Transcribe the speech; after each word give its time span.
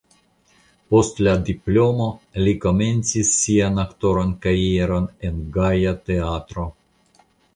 Post 0.93 1.19
la 1.27 1.33
diplomo 1.49 2.07
li 2.47 2.53
komencis 2.63 3.29
sian 3.41 3.77
aktoran 3.85 4.33
karieron 4.47 5.07
en 5.29 5.37
Gaja 5.59 5.95
Teatro. 6.11 6.65